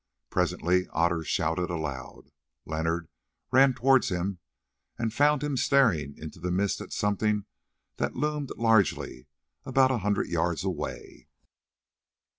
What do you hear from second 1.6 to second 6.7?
aloud. Leonard ran towards him, and found him staring into the